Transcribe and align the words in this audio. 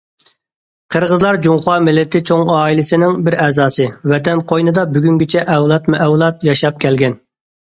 قىرغىزلار 0.93 1.37
جۇڭخۇا 1.47 1.75
مىللىتى 1.87 2.21
چوڭ 2.29 2.41
ئائىلىسىنىڭ 2.55 3.19
بىر 3.27 3.37
ئەزاسى، 3.45 3.87
ۋەتەن 4.13 4.43
قوينىدا 4.53 4.87
بۈگۈنگىچە 4.97 5.45
ئەۋلادمۇ 5.51 6.01
ئەۋلاد 6.07 6.49
ياشاپ 6.51 6.83
كەلگەن. 6.87 7.17